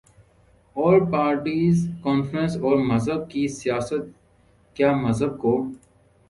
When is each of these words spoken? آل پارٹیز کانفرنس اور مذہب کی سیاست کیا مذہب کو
آل 0.75 0.99
پارٹیز 1.11 1.85
کانفرنس 2.03 2.55
اور 2.57 2.77
مذہب 2.85 3.29
کی 3.29 3.47
سیاست 3.57 4.09
کیا 4.77 4.91
مذہب 4.95 5.37
کو 5.37 5.53